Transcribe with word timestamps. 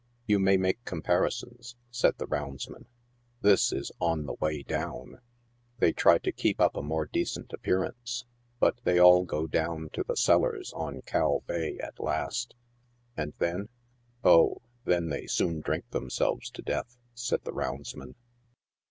"You 0.25 0.39
may 0.39 0.57
make 0.57 0.83
comparisons," 0.83 1.75
said 1.91 2.17
the 2.17 2.25
roundsman." 2.25 2.87
This 3.43 3.71
is 3.71 3.91
on 3.99 4.25
the 4.25 4.33
way 4.33 4.63
down! 4.63 5.19
They 5.77 5.93
try 5.93 6.17
to 6.17 6.31
keep 6.31 6.59
up 6.59 6.75
a 6.75 6.81
more 6.81 7.05
decent 7.05 7.53
appearance, 7.53 8.25
but 8.59 8.83
they 8.83 8.97
all 8.97 9.25
go 9.25 9.45
down'to 9.45 10.03
the 10.03 10.17
cellars 10.17 10.73
on' 10.73 11.01
Cow 11.03 11.43
Bay' 11.45 11.77
at 11.83 11.99
last." 11.99 12.55
«And 13.15 13.33
then 13.37 13.69
?""Oh! 14.23 14.63
then 14.85 15.09
they 15.09 15.27
soon 15.27 15.59
drink 15.61 15.87
themselves 15.91 16.49
to 16.49 16.63
death," 16.63 16.97
said 17.13 17.43
the 17.43 17.53
rounds 17.53 17.95
man. 17.95 18.15